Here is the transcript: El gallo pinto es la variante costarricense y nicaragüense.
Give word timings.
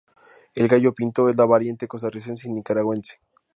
El 0.55 0.67
gallo 0.67 0.93
pinto 0.95 1.29
es 1.29 1.37
la 1.37 1.45
variante 1.45 1.87
costarricense 1.87 2.47
y 2.47 2.51
nicaragüense. 2.51 3.19